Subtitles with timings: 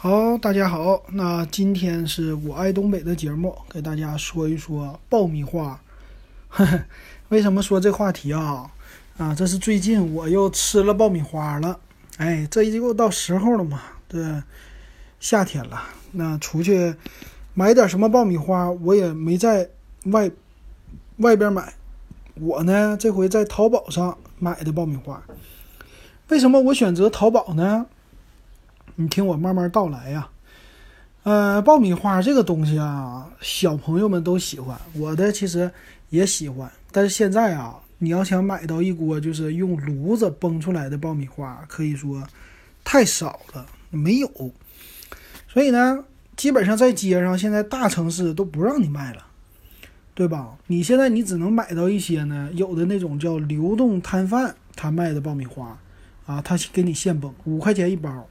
[0.00, 5.80] 好，大家好，那今天是我爱东北的节目，给大家说一说爆米花。
[7.30, 8.70] 为什么说这话题啊？
[9.16, 11.80] 啊，这是最近我又吃了爆米花了。
[12.18, 14.40] 哎，这又到时候了嘛，这
[15.18, 16.94] 夏天了，那出去
[17.54, 19.68] 买点什么爆米花，我也没在
[20.04, 20.30] 外
[21.16, 21.74] 外边买，
[22.36, 25.20] 我呢这回在淘宝上买的爆米花。
[26.28, 27.86] 为什么我选择淘宝呢？
[29.00, 30.28] 你听我慢慢道来呀，
[31.22, 35.70] 呃，爆米花这个东西啊，小朋友们都喜欢，我的其实
[36.10, 42.26] 也喜欢，但是现在啊，你要想买到一锅就是用炉子崩出来的爆米花，可以说
[42.82, 44.28] 太少了，没有，
[45.46, 46.04] 所以呢，
[46.34, 49.24] 基本上在街上现在大城市都不让你卖了，
[50.12, 50.58] 对吧？
[50.66, 55.78] 你现在你只能买到一些呢，有的那种叫流动摊贩他卖的爆米花，
[56.26, 58.26] 啊，他给你现崩，五块钱一包。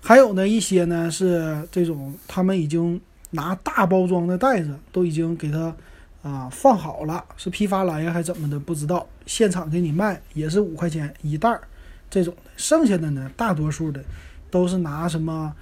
[0.00, 5.74] 还有呢，一些呢是这种，他们已经拿大包装的袋子都已经给他
[6.22, 8.58] 啊放好了，是批发来呀还怎么的？
[8.58, 11.60] 不知道，现场给你卖也是五块钱一袋儿
[12.08, 12.50] 这种的。
[12.56, 14.02] 剩下的呢，大多数的
[14.50, 15.52] 都是拿什么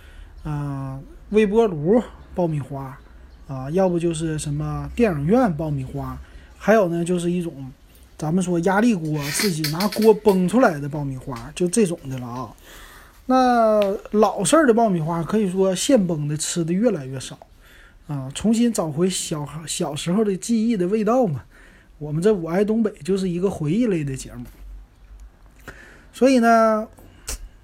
[0.45, 1.01] 啊
[1.31, 2.01] 微波炉
[2.35, 2.97] 爆米花
[3.49, 6.17] 啊，要不就是什么电影院爆米花，
[6.57, 7.73] 还有呢就是一种
[8.17, 12.55] 咱们说压力锅自己拿锅崩出来的爆米花，就这种的了啊。
[13.27, 13.81] 那
[14.13, 17.39] 老式儿的爆米花可以说现崩的吃的越来越少，
[18.07, 21.43] 啊，重新找回小孩小时候的记忆的味道嘛。
[21.99, 24.45] 我们这我爱东北就是一个回忆类的节目，
[26.13, 26.87] 所以呢，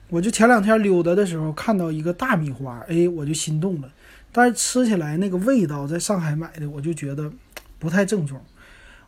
[0.08, 3.92] 我就前两天溜达的时候看到一个大米花，哎，我就心动了。
[4.32, 7.30] 但是吃起来那个味道，在上海买的我就觉得
[7.78, 8.40] 不太正宗，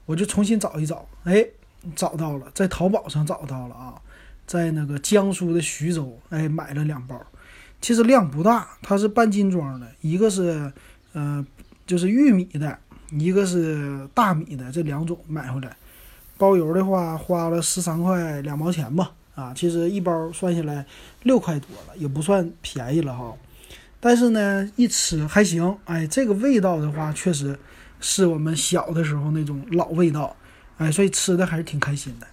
[0.05, 1.45] 我就重新找一找，哎，
[1.97, 3.95] 找到了，在淘宝上找到了啊。
[4.47, 7.19] 在那个江苏的徐州，哎，买了两包，
[7.81, 10.71] 其实量不大，它是半斤装的，一个是，
[11.15, 11.45] 呃，
[11.87, 12.79] 就是玉米的，
[13.11, 15.75] 一个是大米的，这两种买回来，
[16.37, 20.85] 包邮的话花了十三块两毛钱吧，啊，其实一包算下来
[21.23, 23.35] 六块多了，也不算便宜了哈，
[23.99, 27.59] 但是呢，一吃还行，哎，这个味道的话，确实
[27.99, 30.37] 是我们小的时候那种老味道，
[30.77, 32.27] 哎，所以吃的还是挺开心的，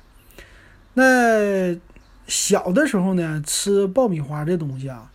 [0.93, 1.79] 那。
[2.27, 5.11] 小的时候呢，吃爆米花这东西啊，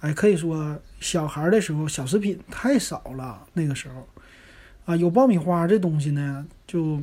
[0.00, 3.40] 哎，可以说小孩的时候小食品太少了。
[3.52, 4.06] 那个时候，
[4.84, 7.00] 啊，有爆米花这东西呢，就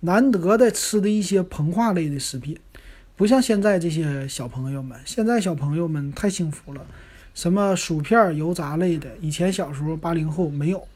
[0.00, 2.56] 难得的吃的一些膨化类的食品，
[3.16, 4.98] 不像现在这些小朋友们。
[5.04, 6.86] 现在小朋友们太幸福了，
[7.34, 10.86] 什么薯片、油炸类的，以前小时候八零后没有。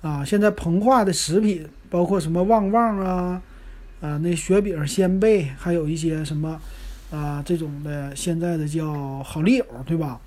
[0.00, 3.42] 啊，现在膨化的食品，包括什么旺旺啊，
[4.00, 6.58] 啊，那雪饼、鲜贝，还有一些什么。
[7.10, 10.20] 啊，这种的现在的叫好丽友，对吧？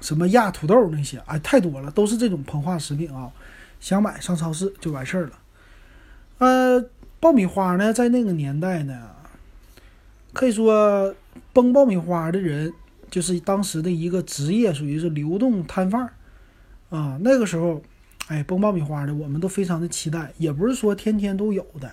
[0.00, 3.30] 什么亚土豆那些，哎，太多了，都是这种膨化食品啊。
[3.78, 5.32] 想买上超市就完事儿了。
[6.38, 6.84] 呃，
[7.20, 9.10] 爆米花呢，在那个年代呢，
[10.32, 11.14] 可以说
[11.52, 12.72] 崩爆米花的人
[13.10, 16.12] 就是当时的一个职业，属于是流动摊贩儿
[16.90, 17.16] 啊。
[17.22, 17.82] 那个时候，
[18.28, 21.90] 哎，崩爆米花的我们都非常的期待，也不是说天天都有的，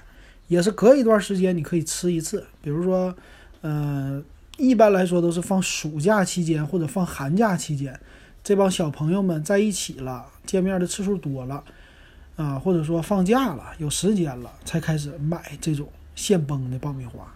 [0.48, 3.16] 也是隔一段时间你可以吃一次，比如说。
[3.62, 4.24] 嗯，
[4.58, 8.00] 一般来说都是放暑假期间或者放寒假期间，
[8.44, 11.64] 这帮小朋友们在一起了，见面的次数多了，
[12.36, 17.34] 啊，或者说放假了有时间了，才开始买这种现崩的爆米花。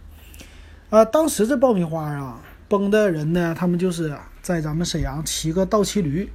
[0.90, 6.30] 啊，当时这爆米花啊，崩的人呢，他们就是在咱们沈阳骑个倒骑驴。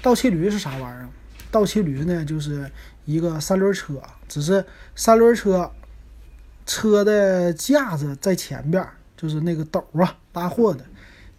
[0.00, 1.08] 倒骑驴是啥玩意儿？
[1.50, 2.70] 倒骑驴呢，就是
[3.04, 4.64] 一个三轮车，只是
[4.94, 5.70] 三轮车
[6.64, 8.86] 车的架子在前边。
[9.18, 10.84] 就是那个斗啊，拉货的，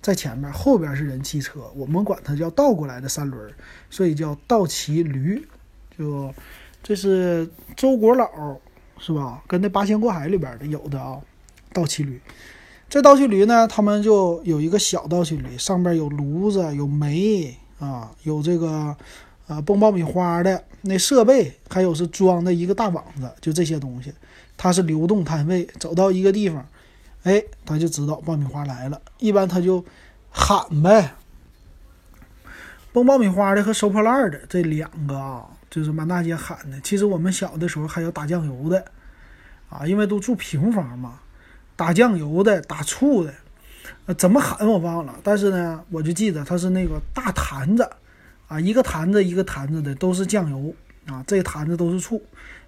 [0.02, 3.50] 在前面，后边是人骑车，我们管它叫倒过来的三轮，
[3.90, 5.42] 所以叫倒骑驴。
[5.98, 6.34] 就
[6.84, 8.30] 这是周国老
[9.00, 9.42] 是吧？
[9.48, 11.18] 跟那八仙过海里边的有的啊，
[11.72, 12.20] 倒骑驴。
[12.90, 18.94] 这倒骑驴呢，他们就有一个小倒骑驴，上边有炉子，有煤啊，有这个
[19.48, 24.12] 呃崩爆米花的那设备，还有是装的一个大网子，就这些东西，
[24.58, 26.68] 它是流动摊位，走到一个地方。
[27.30, 29.86] 哎，他就知道爆米花来了，一般他就
[30.32, 31.14] 喊呗。
[32.92, 36.82] 崩爆米花的和收破烂的这两个啊，就是满大街喊的。
[36.82, 38.84] 其实我们小的时候还有打酱油的
[39.70, 41.20] 啊，因为都住平房嘛，
[41.76, 43.32] 打酱油的、打醋的，
[44.16, 45.14] 怎么喊我忘了。
[45.24, 47.88] 但是呢，我就记得他是那个大坛子
[48.48, 50.74] 啊，一个坛子一个坛子的都是酱油
[51.06, 52.20] 啊，这坛子都是醋。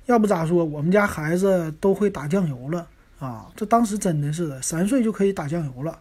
[0.05, 2.85] 要不咋说，我们家孩子都会打酱油了。
[3.21, 5.99] 啊，这当时真的是，三岁就可以打酱油了，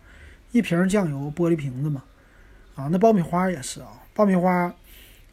[0.52, 2.02] 一瓶酱油，玻璃瓶子嘛，
[2.74, 2.88] 啊。
[2.90, 4.74] 那爆米花也是啊，爆米花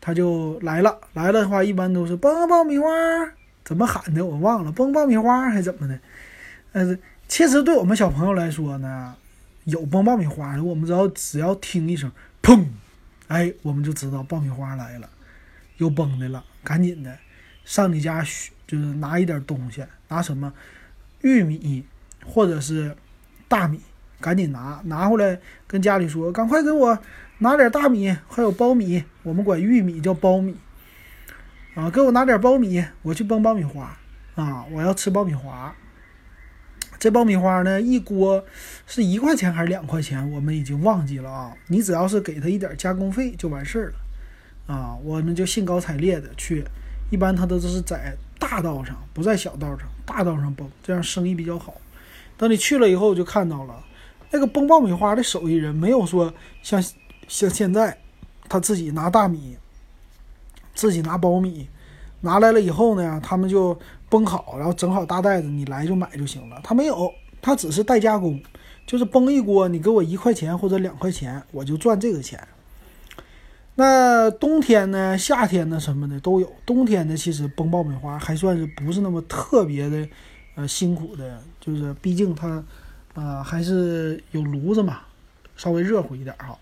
[0.02, 2.90] 它就来了，来了的话一般都是崩爆米花，
[3.64, 5.98] 怎么喊的我忘了，崩爆米花还怎么的？
[6.74, 6.98] 呃，
[7.30, 9.16] 其实对我们小朋友来说呢，
[9.64, 12.12] 有崩爆米花的，我们只要只要听一声
[12.44, 12.66] 砰，
[13.30, 15.10] 哎，我们就知道爆米花来了，
[15.78, 17.18] 有崩的了，赶紧的
[17.64, 18.22] 上你家
[18.68, 20.52] 就是拿一点东西，拿什么
[21.22, 21.86] 玉米
[22.26, 22.96] 或者是
[23.48, 23.82] 大米。
[24.20, 26.98] 赶紧拿拿回来，跟家里说，赶快给我
[27.38, 30.58] 拿点大米，还有苞米，我们管玉米叫苞米，
[31.76, 33.96] 啊，给我拿点苞米，我去崩爆米花，
[34.34, 35.72] 啊，我要吃爆米花。
[36.98, 38.44] 这爆米花呢，一锅
[38.88, 41.56] 是一块钱还是两块钱，我们已经忘记了啊。
[41.68, 43.94] 你只要是给他一点加工费就完事儿
[44.66, 46.66] 了，啊，我们就兴高采烈的去，
[47.12, 51.76] 一般他都是在大道上，不在小道上，大道上崩，这样生意比较好。
[52.38, 53.84] 等你去了以后，就看到了。
[54.32, 56.34] 那个崩爆米花的手艺人没有说
[56.64, 56.82] 像
[57.28, 57.98] 像现在，
[58.48, 59.58] 他自己拿大米，
[60.74, 61.68] 自己拿苞米，
[62.22, 63.78] 拿来了以后呢，他们就
[64.10, 66.60] 崩好，然后整好大袋子，你来就买就行了。
[66.64, 68.42] 他没有，他只是代加工，
[68.86, 72.46] 就是崩一锅，你给我一块钱或者两块钱，我就赚这个钱。
[73.78, 76.52] 那冬天呢，夏天呢，什么的都有。
[76.66, 80.08] 冬天呢，其实崩爆米花还算是不是那么特别的，
[80.56, 82.62] 呃，辛苦的，就是毕竟它。
[83.14, 85.00] 啊，还是有炉子嘛，
[85.56, 86.56] 稍微热乎一点哈。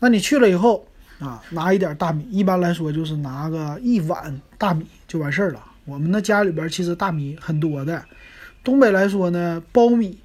[0.00, 0.84] 那你去了以后
[1.20, 5.64] 啊，拿一点大米，一般来说就是拿个一碗大米就完事儿了。
[5.84, 8.04] 我们那家里边其实大米很多的，
[8.64, 10.18] 东北来说呢，苞米，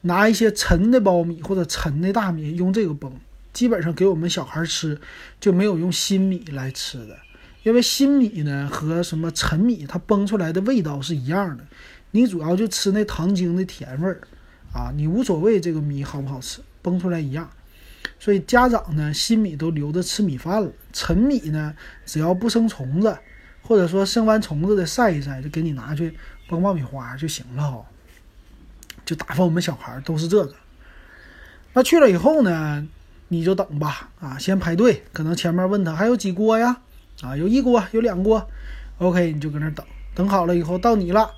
[0.00, 3.12] 拿一些陈的苞米或者陈的大米，用这个崩，
[3.52, 5.00] 基本上给我们小孩吃
[5.40, 7.18] 就没有用新米来吃的，
[7.62, 11.64] 因为新米呢和什么陈米它崩出来的味道是一样的。
[12.12, 14.20] 你主要就吃那糖精的甜味儿，
[14.72, 17.50] 啊，你无所谓这个米好不好吃，崩出来一样。
[18.18, 21.74] 所以家长呢，新米都留着吃米饭了，陈米呢，
[22.04, 23.16] 只要不生虫子，
[23.62, 26.16] 或者说生完虫子的晒一晒，就给你拿去
[26.48, 27.84] 崩爆米花就行了哈。
[29.04, 30.54] 就打发我们小孩都是这个。
[31.72, 32.86] 那去了以后呢，
[33.32, 36.76] 你就等吧，啊，先排队，可能前面问他还有几锅呀，
[37.22, 38.46] 啊，有一锅，有两锅
[38.98, 41.30] ，OK，你就搁那等，等好了以后到你了。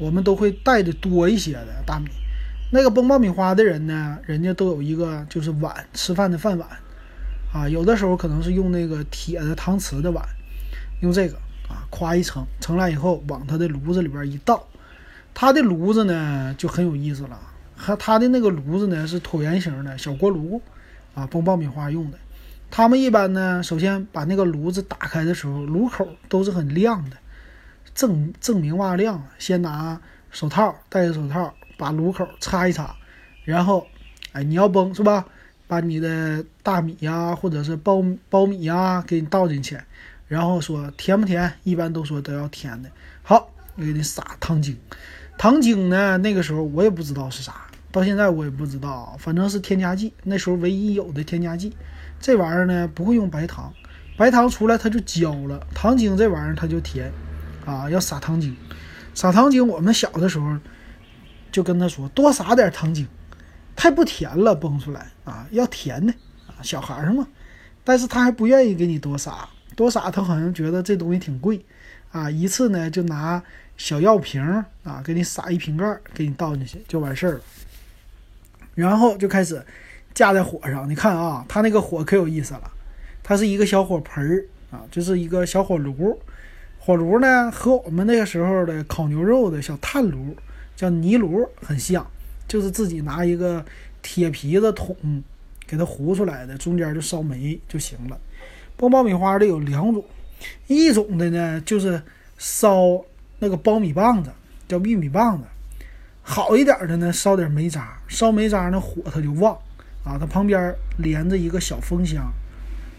[0.00, 2.08] 我们都会带的多一些的大米，
[2.72, 6.66] 那个崩爆米花的人呢，人家都有一个就是碗，吃饭的饭碗，
[7.52, 10.26] 啊，有的时候可能是用那个铁的搪瓷的碗，
[11.02, 11.36] 用这个
[11.68, 14.66] 啊，夸一盛，盛来以后往他的炉子里边一倒，
[15.34, 17.38] 他的炉子呢就很有意思了，
[17.76, 20.60] 和他的那个炉子呢是椭圆形的小锅炉，
[21.14, 22.18] 啊，崩爆米花用的。
[22.70, 27.16] 他们一般呢，首先把那个炉子打开的时候，炉口都是很亮的。
[27.94, 30.00] 正正明瓦亮，先拿
[30.30, 32.94] 手套戴着手套，把炉口擦一擦，
[33.44, 33.86] 然后，
[34.32, 35.24] 哎，你要崩是吧？
[35.68, 39.78] 把你的大米呀，或者是苞苞米呀，给你倒进去，
[40.26, 41.52] 然后说甜不甜？
[41.62, 42.90] 一般都说都要甜的。
[43.22, 44.76] 好，我给你撒糖精，
[45.38, 47.54] 糖精呢，那个时候我也不知道是啥，
[47.94, 50.12] 到现在我也不知道，反正是添加剂。
[50.24, 51.72] 那时候唯一有的添加剂，
[52.20, 53.72] 这玩意儿呢不会用白糖，
[54.16, 57.12] 白糖出来它就焦了，糖精这玩意儿它就甜。
[57.64, 58.56] 啊，要撒糖精，
[59.14, 59.64] 撒糖精。
[59.68, 60.58] 我们小的时候
[61.52, 63.06] 就跟他说，多撒点糖精，
[63.76, 66.12] 太不甜了，崩出来啊，要甜的
[66.48, 67.28] 啊，小孩儿嘛。
[67.84, 71.64] 但是他还不愿意给你多撒，多撒他好像觉得这东西挺贵
[72.10, 72.28] 啊。
[72.28, 73.40] 一次呢，就拿
[73.76, 74.42] 小药瓶
[74.82, 77.40] 啊，给你撒一瓶盖儿，给你倒进去就完事儿了。
[78.74, 79.64] 然后就开始
[80.12, 82.70] 架在火上，你看啊，它那个火可有意思了，
[83.22, 86.18] 它是一个小火盆儿啊，就是一个小火炉。
[86.78, 90.36] 火炉呢，和我们那个时候的烤牛肉的小炭炉，
[90.76, 92.06] 叫泥炉，很像，
[92.46, 93.64] 就是自己拿一个
[94.02, 94.94] 铁皮子桶
[95.66, 98.20] 给它糊出来的，中间就烧煤就行了。
[98.76, 100.04] 爆爆米花的有两种，
[100.66, 102.02] 一种的呢就是
[102.36, 103.02] 烧
[103.38, 104.30] 那个苞米棒子，
[104.68, 105.44] 叫玉米棒子，
[106.26, 109.56] 好一点的呢烧点煤渣，烧煤渣那火它就旺
[110.02, 112.32] 啊，它旁边连着一个小风箱，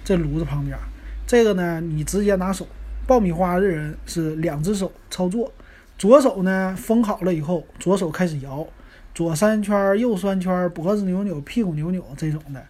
[0.04, 0.78] 这炉子旁边，
[1.26, 2.68] 这个呢你直接拿手。
[3.08, 5.52] 爆米花的人是两只手操作，
[5.98, 8.66] 左手呢封好了以后，左手开始摇，
[9.14, 12.64] 左三圈，右三圈，脖子扭扭，屁股扭扭这种的，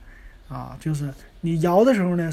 [0.49, 2.29] 啊，就是你摇的时候呢，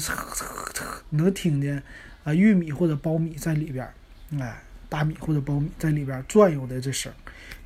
[1.11, 1.81] 能听见
[2.23, 3.87] 啊玉米或者苞米在里边，
[4.39, 7.09] 哎，大米或者苞米在里边转悠的这声。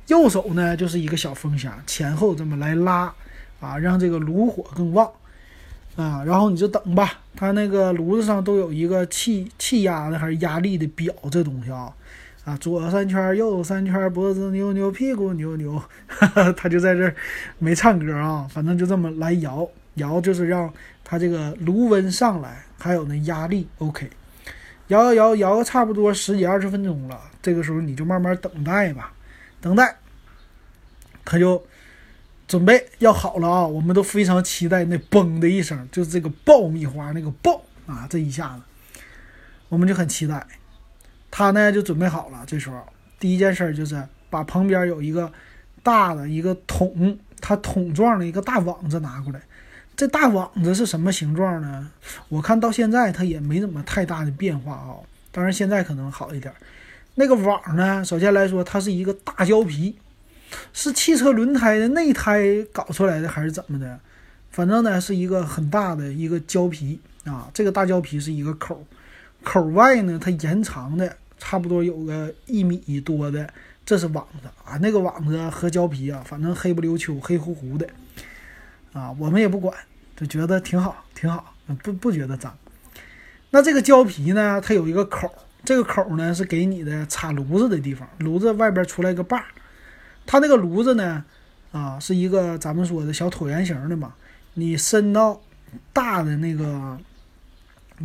[0.08, 3.14] 右手呢就是一个小风箱，前后这么来拉，
[3.60, 5.10] 啊，让这个炉火更旺。
[5.96, 11.92] 啊，然后你就等吧，它那个炉子上都有一个气气压的还是压力的表，这东西啊，
[12.44, 17.12] 啊，左三圈，右三圈，脖子扭扭，屁股扭扭， 哈哈他就在这儿
[17.58, 20.72] 没唱歌啊，反正就这么来摇摇就是让
[21.02, 24.08] 它这个炉温上来，还有呢压力 OK。
[24.86, 29.12] 摇摇摇摇个差不多十几二十分钟了，这个时候你就慢慢等待吧，
[29.60, 29.96] 等待，
[31.24, 31.64] 它就
[32.46, 33.66] 准备要好了啊！
[33.66, 39.00] 我们都非常期待那嘣的一声，就是这个爆米花那个爆啊，这一下子，
[39.68, 40.46] 我们就很期待。
[41.30, 42.82] 它呢就准备好了，这时候
[43.18, 45.30] 第一件事就是把旁边有一个
[45.82, 49.40] 大的一个桶，它桶状的一个大网子拿过来。
[49.94, 51.90] 这大网子是什么形状呢？
[52.28, 54.94] 我看到现在它也没怎么太大的变化啊。
[55.32, 56.54] 当然现在可能好一点。
[57.18, 59.98] 那个网呢，首先来说它是一个大胶皮，
[60.72, 63.98] 是汽车轮胎的内胎搞出来的还是怎么的？
[64.52, 67.50] 反正呢是一个很大的一个胶皮啊。
[67.52, 68.86] 这个大胶皮是一个口，
[69.42, 73.52] 口外呢它延长的差不多有个一米多的，
[73.84, 74.78] 这是网子啊。
[74.80, 77.84] 那个网子和胶皮啊，反正黑不溜秋、黑乎乎的。
[78.92, 79.76] 啊，我们也不管，
[80.16, 82.56] 就觉得挺好，挺好，不不觉得脏。
[83.50, 85.28] 那这个胶皮呢，它有一个口，
[85.64, 89.44] 这个口呢是给你的插炉子的地方，炉子外边出来一个把儿
[90.24, 91.24] 它那个炉子呢，
[91.72, 94.14] 啊，是一个咱们说的小椭圆形的嘛，
[94.54, 95.40] 你伸到
[95.92, 96.98] 大的那个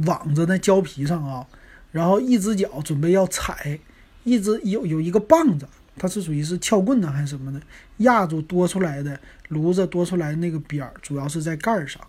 [0.06, 1.46] 网子那胶皮上啊，
[1.92, 3.80] 然后一只脚准备要踩，
[4.24, 5.68] 一只有有一个棒子。
[5.96, 7.62] 它是属于是撬棍呢还是什么的？
[7.98, 9.20] 压住多出来的
[9.50, 12.02] 炉子多出来那个边儿，主要是在盖儿上，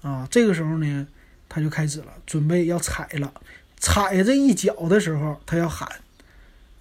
[0.00, 1.06] 啊，这个时候呢，
[1.48, 3.32] 它就开始了，准备要踩了。
[3.82, 5.88] 踩这一脚的时候，他要喊，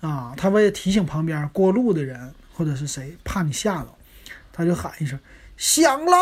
[0.01, 3.87] 啊，他为了提醒旁边过路的人或者是谁，怕你吓着，
[4.53, 5.19] 他就喊一声
[5.57, 6.17] 响啦，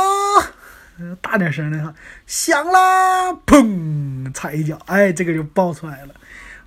[1.21, 1.93] 大点声的哈，
[2.25, 6.15] 响啦，砰，踩一脚，哎，这个就爆出来了。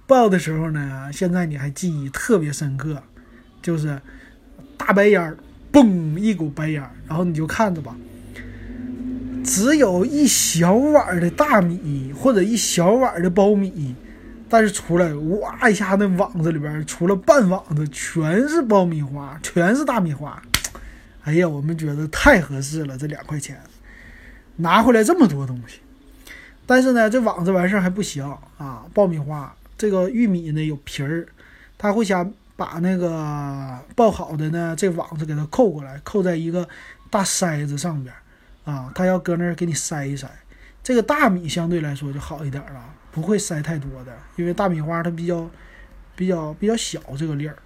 [0.06, 3.02] 爆的时候呢，现在你还记忆特别深刻。
[3.62, 4.02] 就是
[4.76, 5.38] 大白烟儿，
[5.72, 7.96] 嘣，一股白烟儿，然后你就看着吧，
[9.44, 13.94] 只有一小碗的大米或者一小碗的苞米，
[14.48, 20.42] 但是出来哇一下，那网子里边除了半网子全是爆米花，全是大米花。
[21.24, 23.60] 哎呀，我们觉得太合适了，这两块钱
[24.56, 25.78] 拿回来这么多东西，
[26.66, 28.24] 但是呢，这网子完事儿还不行
[28.58, 31.26] 啊，爆米花这个玉米呢有皮儿，
[31.76, 32.32] 他会想。
[32.54, 36.68] 把那个爆好的呢，这网子给它扣过来，扣在一个
[37.10, 38.14] 大筛子上边，
[38.64, 40.26] 啊，他要搁那儿给你筛一筛。
[40.82, 45.48] 这个大米相对来说就好一点了，不会筛太多的，因为大米花它比较
[46.16, 47.56] 比较比较小这个粒儿，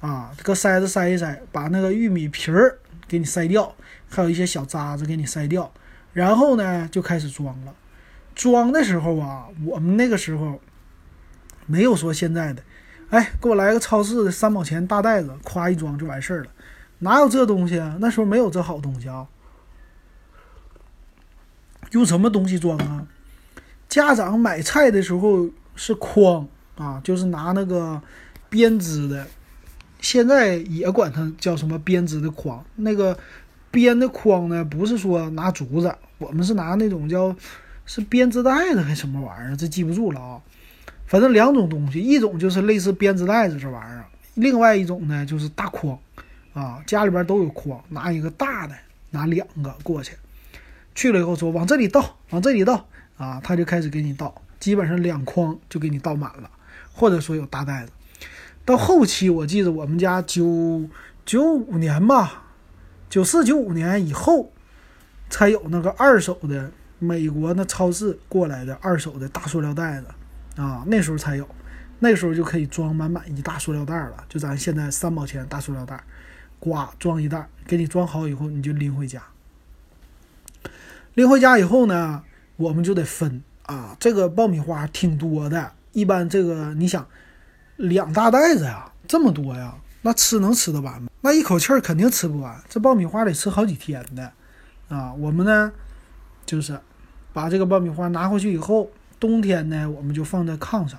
[0.00, 2.78] 啊，搁筛子筛一筛，把那个玉米皮儿
[3.08, 3.74] 给你筛掉，
[4.08, 5.72] 还有一些小渣子给你筛掉，
[6.12, 7.74] 然后呢就开始装了。
[8.34, 10.60] 装的时候啊，我们那个时候
[11.66, 12.62] 没有说现在的。
[13.10, 16.50] 哎，给我来个超市的三毛钱大袋子，夸一装就完事儿了，
[16.98, 17.96] 哪有这东西啊？
[18.00, 19.26] 那时候没有这好东西啊。
[21.90, 23.06] 用什么东西装啊？
[23.88, 28.00] 家长买菜的时候是筐啊，就是拿那个
[28.48, 29.26] 编织的，
[30.00, 32.64] 现在也管它叫什么编织的筐。
[32.76, 33.18] 那个
[33.70, 37.34] 编的筐呢，不是说拿竹子，我们是拿那种叫
[37.84, 40.40] 是编织袋子还是什么玩意儿，这记不住了啊。
[41.06, 44.04] 反正两种东西，一种就是类似编织袋子这玩意儿，
[44.34, 45.98] 另外一种呢就是大筐，
[46.52, 48.76] 啊，家里边都有筐，拿一个大的，
[49.10, 50.12] 拿两个过去，
[50.94, 56.50] 去了以后说往这里倒，往这里倒，啊，他就开始给你倒，基本上两筐就给你倒满了，
[56.92, 57.92] 或者说有大袋子。
[58.64, 60.88] 到后期我记得我们家九
[61.24, 62.44] 九五年吧，
[63.08, 64.52] 九四九五年以后，
[65.28, 70.06] 才有那个二手的美国那超市过来的二手的大塑料袋子。
[70.56, 71.48] 啊，那时候才有，
[72.00, 74.24] 那时候就可以装满满一大塑料袋了。
[74.28, 76.02] 就咱现在三毛钱大塑料袋，
[76.58, 79.22] 呱装一袋，给你装好以后，你就拎回家。
[81.14, 82.22] 拎回家以后呢，
[82.56, 83.96] 我们就得分啊。
[84.00, 87.06] 这个爆米花挺多的，一般这个你想，
[87.76, 91.10] 两大袋子呀，这么多呀，那吃能吃得完吗？
[91.20, 94.32] 那一口气儿肯定吃不完，这爆米花得吃好几天的
[94.88, 95.12] 啊。
[95.14, 95.72] 我们呢，
[96.46, 96.78] 就是
[97.32, 98.90] 把这个爆米花拿回去以后。
[99.18, 100.98] 冬天呢，我们就放在炕上，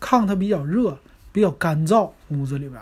[0.00, 0.96] 炕它比较热，
[1.32, 2.80] 比较干燥，屋子里边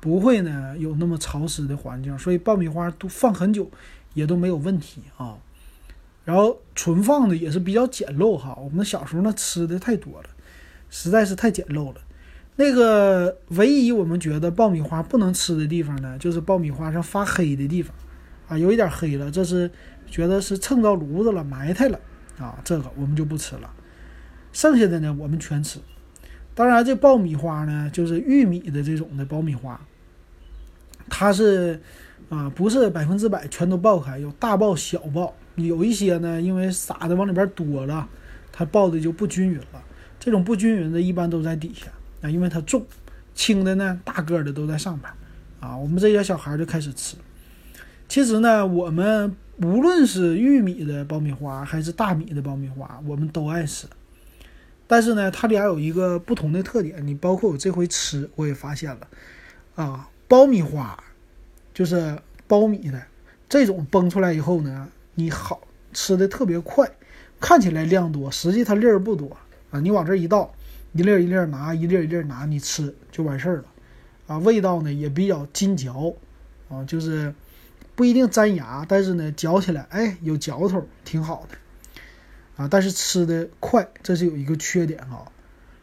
[0.00, 3.70] 不会呢有那么潮湿的环境，所以爆米花都放很久
[4.12, 5.36] 也都没有问题啊。
[6.24, 10.28] 然后存放的也是比较简陋哈，我们小时候那吃的太多了，
[10.90, 12.00] 实在是太简陋了。
[12.56, 17.94] 那个唯一我们觉得爆米花不能吃的地方呢，就是爆米花上发黑的地方
[18.48, 19.70] 啊，有一点黑了，这是
[20.06, 21.98] 觉得是蹭到炉子了，埋汰了
[22.38, 23.70] 啊，这个我们就不吃了。
[24.52, 25.80] 剩下的呢，我们全吃。
[26.54, 29.80] 当然，这爆米花呢，就是玉米的这种的爆米花，
[31.10, 31.82] 它是
[32.28, 38.08] 啊，不是百分之百全都爆开，有大爆、小爆有一些呢，因为撒的往里边多了，
[38.52, 39.82] 它爆的就不均匀了。
[40.18, 41.86] 这种不均匀的，一般都在底下
[42.22, 42.84] 啊，因为它重，
[43.34, 45.12] 轻的呢，大个的都在上边
[45.60, 45.76] 啊。
[45.76, 47.16] 我们这些小孩就开始吃。
[48.08, 53.86] 其实呢，我们无论是玉米的爆米花还是大米的爆米花，我们都爱吃。
[54.86, 57.06] 但是呢，它俩有一个不同的特点。
[57.06, 59.06] 你包括我这回吃，我也发现了
[59.74, 61.02] 啊，爆米花
[61.72, 62.18] 就是
[62.48, 63.02] 苞米的
[63.48, 65.60] 这种崩出来以后呢，你好
[65.92, 66.90] 吃的特别快，
[67.40, 69.36] 看起来量多，实际它粒儿不多
[69.70, 69.80] 啊。
[69.80, 70.54] 你往这一倒，
[70.92, 73.64] 一粒一粒拿，一粒一粒拿，你吃就完事儿了
[74.26, 74.38] 啊。
[74.38, 76.14] 味道呢也比较筋嚼
[76.68, 77.34] 啊，就是。
[77.96, 81.56] 不一定粘牙，但是呢，嚼起来哎有嚼头，挺好的
[82.56, 82.66] 啊。
[82.68, 85.30] 但是吃的快，这是有一个缺点啊。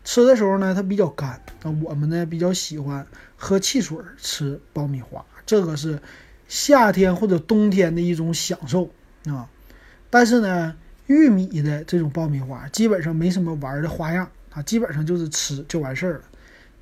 [0.03, 1.41] 吃的时候呢，它比较干。
[1.63, 3.07] 那我们呢比较喜欢
[3.37, 6.01] 喝汽水吃爆米花，这个是
[6.49, 8.89] 夏天或者冬天的一种享受
[9.25, 9.47] 啊。
[10.09, 10.75] 但是呢，
[11.07, 16.21] 玉米的这种爆米花基本上没什么玩的花样啊，基本上就是吃就完事儿了，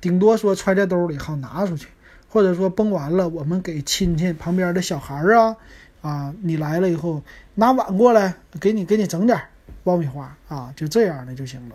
[0.00, 1.86] 顶多说揣在兜里好拿出去。
[2.32, 5.56] 或者说崩完了，我们给亲戚旁边的小孩儿啊，
[6.00, 7.24] 啊，你来了以后
[7.56, 9.36] 拿碗过来，给你给你整点
[9.82, 11.74] 爆米花啊，就这样的就行了。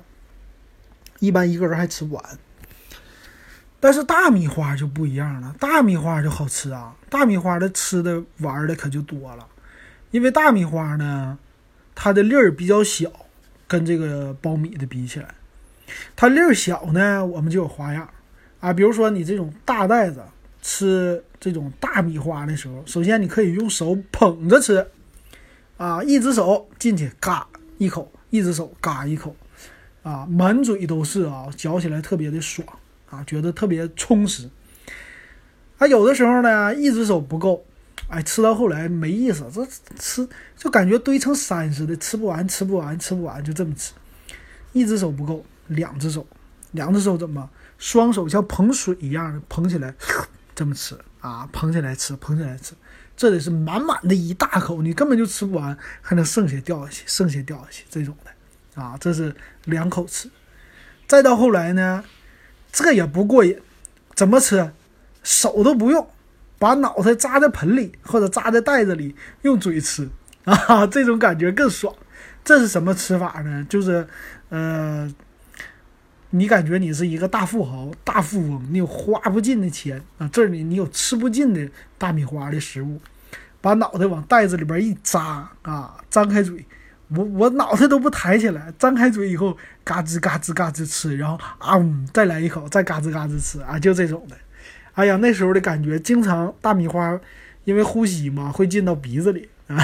[1.20, 2.24] 一般一个人还吃不完。
[3.82, 9.46] 但是大米花就不一样了，大米花就好吃啊，大米花的吃的玩的可就多了，
[10.12, 11.38] 因为大米花呢，
[11.94, 13.12] 它的粒儿比较小，
[13.68, 15.36] 跟这个苞米的比起来，
[16.16, 18.10] 它粒儿小呢，我们就有花样
[18.60, 20.24] 啊，比如说你这种大袋子。
[20.68, 24.88] 吃这种大米花的时候，首先你可以用手捧着吃，
[25.78, 27.48] 啊，一只手进去嘎
[27.78, 29.36] 一口，一只手嘎一口，
[30.02, 32.68] 啊，满嘴都是啊，嚼起来特别的爽
[33.12, 34.50] 啊，觉得特别充实。
[35.78, 37.64] 啊，有的时候呢，一只手不够，
[38.08, 39.66] 哎，吃到后来没意思，这
[39.98, 43.94] 吃就感觉堆成山似的，吃不完，吃不完，吃不完，就这么吃。
[44.74, 46.26] 一只手不够，两只手，
[46.72, 47.50] 两只手怎么？
[47.78, 49.94] 双手像捧水一样的捧起来。
[50.54, 52.74] 这么吃啊，捧起来吃，捧起来吃，
[53.18, 60.30] 这得是满满的一大口，你根本就吃不完，还能剩下掉下去，剩下掉下去这种的啊，这是两口吃。
[61.08, 62.06] 再到后来呢，
[62.72, 63.60] 这也不过瘾，
[64.14, 64.72] 怎么吃？
[65.24, 66.08] 手都不用，
[66.66, 70.10] 把脑袋扎在盆里或者扎在袋子里，用嘴吃
[70.46, 71.94] 啊，这种感觉更爽。
[72.44, 73.64] 这是什么吃法呢？
[73.70, 74.08] 就是，
[74.50, 75.14] 呃。
[76.32, 80.28] 你感觉你是一个大富豪、大富翁，你有花不尽的钱啊！
[80.34, 83.00] 这里你有吃不尽的大米花的食物，
[83.62, 86.66] 把脑袋往袋子里边一扎啊，张开嘴，
[87.16, 91.80] 我我脑袋都不抬起来，张开嘴以后嘎吱嘎吱嘎吱吃，然后啊，
[92.12, 94.36] 再来一口，再嘎吱嘎吱吃啊，就这种的。
[94.96, 97.20] 哎呀，那时候的感觉，经常大米花
[97.64, 99.78] 因为呼吸嘛，会进到鼻子里啊，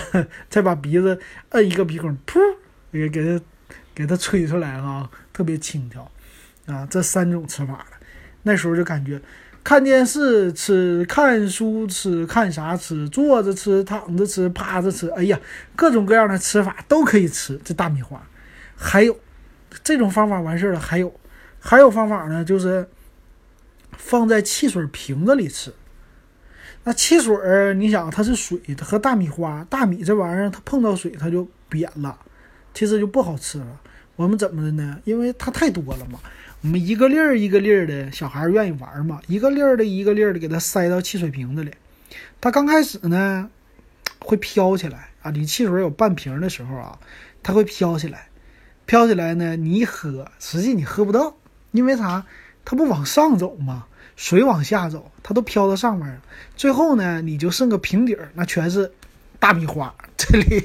[0.49, 1.19] 再把鼻子
[1.49, 2.39] 摁一个鼻孔，噗，
[2.91, 3.43] 给给它
[3.93, 6.05] 给它吹出来哈，特别轻佻。
[6.67, 7.85] 啊，这三种吃法了，
[8.43, 9.19] 那时候就感觉
[9.63, 15.37] 看电视吃、看书吃、看啥吃，坐着吃、躺着吃、趴着吃，哎呀，
[15.75, 18.21] 各种各样的吃法都可以吃这大米花。
[18.75, 19.19] 还有
[19.83, 21.13] 这种方法完事了，还有
[21.59, 22.87] 还有方法呢，就是
[24.03, 25.73] 放在汽水瓶子里吃。
[26.83, 32.17] 那汽水儿，你想它是水，它和大米花、大米这玩意儿，它碰到水它就扁了，
[32.73, 33.79] 其实就不好吃了。
[34.15, 34.99] 我们怎么的呢？
[35.05, 36.19] 因为它太多了嘛。
[36.61, 41.71] 我们一个粒儿一个粒儿的小孩愿意玩嘛，一个粒儿的一个粒儿的给它塞到汽水瓶子里。
[42.41, 43.49] 它刚开始呢
[44.19, 46.99] 会飘起来啊，你汽水有半瓶的时候啊，
[47.41, 48.29] 它会飘起来，
[48.85, 51.37] 飘起来呢你一喝，实际你喝不到，
[51.71, 52.25] 因为啥？
[52.65, 53.87] 它不往上走吗？
[54.15, 56.21] 水往下走，它都飘到上面了。
[56.55, 58.91] 最后呢，你就剩个瓶底儿，那全是
[59.39, 60.63] 大米花， 这里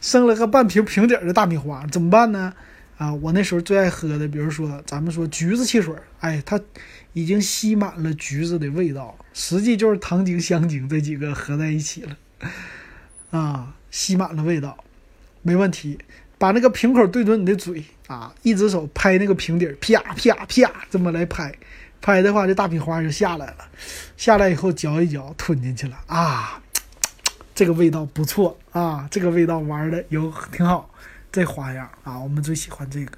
[0.00, 2.54] 剩了个半瓶瓶底儿的大米花，怎么办呢？
[2.96, 6.60] 啊，我那时候最爱喝的，比如说咱们说橘子汽水，哎，它
[7.14, 12.16] 已经吸满了橘子的味道，实际就是糖精、香精这几个合在一起了，
[13.30, 14.84] 啊，吸满了味道，
[15.42, 15.98] 没问题。
[16.36, 21.54] 把那个瓶口对准你的嘴啊，一只手拍那个瓶底，啪啪啪这么来拍，
[22.00, 23.56] 拍的话这大米花就下来了，
[24.16, 26.60] 下来以后嚼一嚼，吞进去了啊，
[27.54, 30.90] 这个味道不错啊，这个味道玩的有挺好。
[31.32, 33.12] 这花样啊，我们最喜欢这个。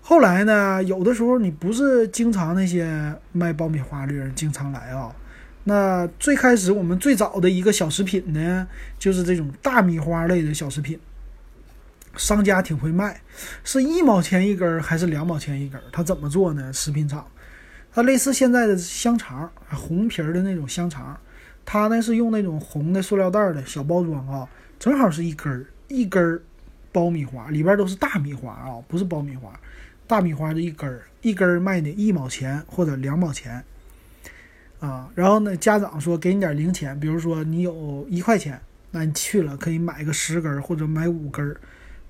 [0.00, 5.14] 后来呢，有的时候你不是经常那些卖爆米花的人经常来啊。
[5.64, 8.66] 那最开始我们最早的一个小食品呢，
[8.98, 10.98] 就是这种大米花类的小食品。
[12.16, 13.20] 商家挺会卖，
[13.62, 15.80] 是一毛钱一根还是两毛钱一根？
[15.92, 16.72] 他怎么做呢？
[16.72, 17.24] 食品厂，
[17.92, 21.18] 它类似现在的香肠，红皮儿的那种香肠，
[21.64, 24.48] 它呢是用那种红的塑料袋的小包装啊。
[24.78, 26.40] 正好是一根儿一根儿
[26.92, 29.52] 爆米花，里边都是大米花啊，不是爆米花，
[30.06, 33.62] 大米花的一根儿一根儿卖的一毛钱或者两毛钱
[34.78, 35.10] 啊。
[35.14, 38.60] 然后呢，家长说给你点零钱，比如说你有一块钱，
[38.92, 41.54] 那你去了可以买个十根或者买五根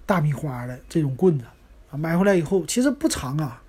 [0.07, 1.45] 大米花的这种棍子
[1.90, 1.97] 啊。
[1.97, 3.60] 买回来以后其实不长啊，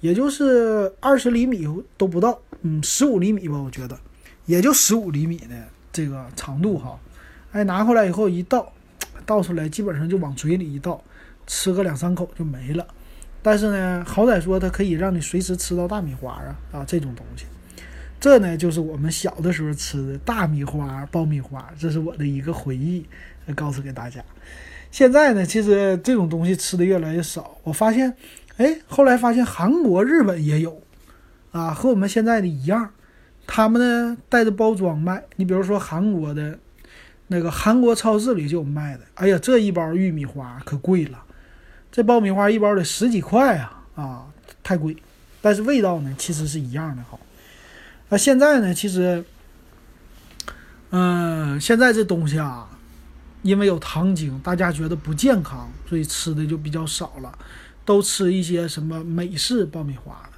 [0.00, 3.98] 也就是二十厘米都不到，嗯，十五厘米吧，我觉得
[4.46, 6.98] 也就十五厘米的这个长度哈。
[7.52, 8.72] 哎，拿回来以后一倒，
[9.26, 11.02] 倒出来基本上就往嘴里一倒，
[11.46, 12.86] 吃个两三口就没了。
[13.42, 17.46] 但是呢，好歹说它可以让你随时吃到大米花啊啊这种东西。
[18.20, 23.06] 这呢就是我们小的时候吃的大米花、爆米花，这是我的一个回忆，
[23.54, 24.22] 告诉给大家。
[24.90, 27.56] 现在呢，其实这种东西吃的越来越少。
[27.62, 28.12] 我发现，
[28.58, 30.82] 哎，后来发现韩国、日本也有，
[31.50, 32.90] 啊，和我们现在的一样，
[33.46, 35.24] 他们呢带着包装卖。
[35.34, 36.58] 你比如说韩国的。
[37.30, 41.22] 那个韩国超市里就有卖的，哎呀，这一包玉米花可贵了，
[41.92, 44.26] 这爆米花一包得十几块啊，啊，
[44.62, 44.96] 太贵。
[45.42, 47.20] 但是味道呢，其实是一样的好。
[48.08, 49.22] 那现在呢，其实，
[50.88, 52.66] 嗯，现在这东西啊，
[53.42, 57.38] 因为有糖精，大家觉得不健康，所以吃的就比较少了，
[57.88, 60.30] 都吃一些什么美式爆米花了。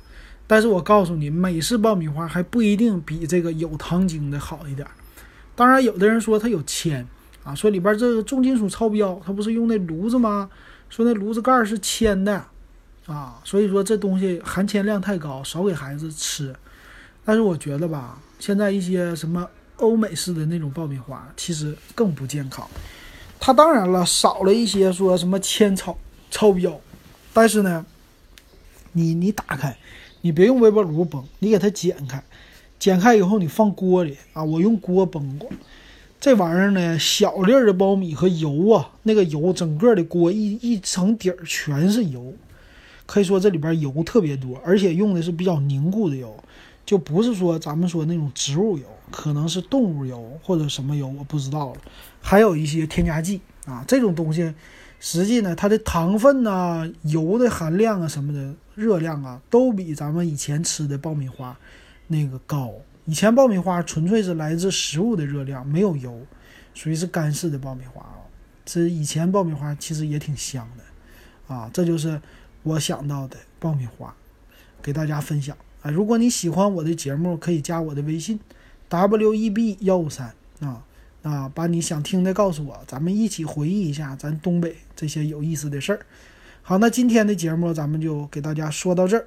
[0.47, 4.87] 但是我告诉你，美式爆米花还不一定比这个有糖精的好一点。
[5.57, 7.05] 当然，有的人说它有铅
[7.43, 10.49] 啊，说里边这个重金属超标，它不是用那炉子吗？
[10.89, 12.45] 说那炉子盖是铅的
[13.07, 16.55] 啊，所以说这东西含铅量太高，少给孩子吃。
[17.25, 19.45] 但是我觉得吧，现在一些什么
[19.79, 22.65] 欧美式的那种爆米花，其实更不健康。
[23.41, 25.99] 它当然了，少了一些说什么铅超
[26.31, 26.81] 超标，
[27.33, 27.85] 但是呢，
[28.93, 29.77] 你你打开，
[30.21, 32.23] 你别用微波炉崩，你给它剪开。
[32.79, 34.43] 剪开以后，你放锅里啊！
[34.43, 35.51] 我用锅崩过，
[36.19, 42.33] 这玩意儿呢，小粒儿的苞米和油啊，那个油整个的锅一一层底儿全是油，
[43.05, 46.35] 可以说这里边油特别多，而且用的是比较凝固的油，
[46.87, 51.81] 就不是说咱们说那种植物油，可能是动物油或者什么油，我不知道了。
[52.23, 54.55] 还有一些添加剂啊，这种东西，
[55.01, 61.57] 实际呢，它的糖分呐、油的含量啊、什么的热量啊，都比咱们以前吃的爆米花。
[62.13, 66.21] 那个高，以前爆米花纯粹是来自食物的热量，没有油，
[66.75, 68.19] 属于是干式的爆米花啊。
[68.65, 72.21] 这以前爆米花其实也挺香的，啊，这就是
[72.65, 74.13] 我想到的爆米花，
[74.83, 75.91] 给大家分享啊。
[75.91, 78.41] 如果你喜欢我的节目，可以加我的微信
[78.89, 80.85] w e b 幺五三啊
[81.23, 86.01] 啊，把你想听的告诉我，咱们一起回忆一下咱东北这些有意思的事儿。
[86.63, 89.27] 好，那今天的节目咱们就给大家说到这儿。